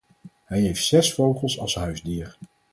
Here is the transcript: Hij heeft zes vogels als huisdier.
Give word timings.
Hij 0.45 0.59
heeft 0.61 0.85
zes 0.85 1.13
vogels 1.13 1.59
als 1.59 1.75
huisdier. 1.75 2.37